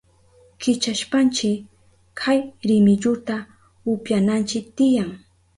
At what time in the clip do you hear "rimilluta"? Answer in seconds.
2.67-3.35